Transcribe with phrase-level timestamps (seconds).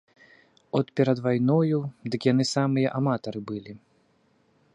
[0.77, 1.79] От перад вайною,
[2.15, 3.73] дык яны самыя аматары былі.